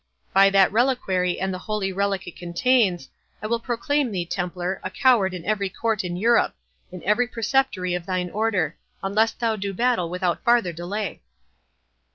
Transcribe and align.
By 0.33 0.49
that 0.49 0.71
reliquary 0.71 1.39
and 1.39 1.53
the 1.53 1.59
holy 1.59 1.93
relic 1.93 2.25
it 2.25 2.35
contains, 2.35 3.07
I 3.39 3.45
will 3.45 3.59
proclaim 3.59 4.11
thee, 4.11 4.25
Templar, 4.25 4.81
a 4.83 4.89
coward 4.89 5.31
in 5.31 5.45
every 5.45 5.69
court 5.69 6.03
in 6.03 6.15
Europe—in 6.17 7.03
every 7.03 7.27
Preceptory 7.27 7.93
of 7.95 8.07
thine 8.07 8.31
Order—unless 8.31 9.33
thou 9.33 9.55
do 9.55 9.75
battle 9.75 10.09
without 10.09 10.43
farther 10.43 10.73
delay." 10.73 11.21